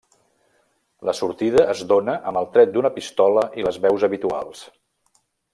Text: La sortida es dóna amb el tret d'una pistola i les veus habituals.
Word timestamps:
La 1.09 1.13
sortida 1.17 1.67
es 1.75 1.83
dóna 1.93 2.17
amb 2.31 2.41
el 2.43 2.49
tret 2.57 2.73
d'una 2.73 2.93
pistola 2.97 3.47
i 3.63 3.69
les 3.69 3.81
veus 3.85 4.07
habituals. 4.11 4.65